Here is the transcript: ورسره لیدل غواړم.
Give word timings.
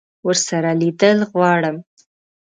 ورسره 0.27 0.71
لیدل 0.81 1.19
غواړم. 1.31 1.77